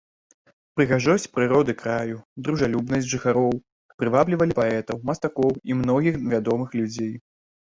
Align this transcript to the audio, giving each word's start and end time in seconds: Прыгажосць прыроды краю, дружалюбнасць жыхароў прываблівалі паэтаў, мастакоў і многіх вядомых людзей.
Прыгажосць 0.77 1.27
прыроды 1.37 1.75
краю, 1.81 2.17
дружалюбнасць 2.47 3.09
жыхароў 3.13 3.49
прываблівалі 4.01 4.53
паэтаў, 4.61 4.97
мастакоў 5.11 5.51
і 5.73 5.81
многіх 5.83 6.15
вядомых 6.33 6.69
людзей. 6.81 7.13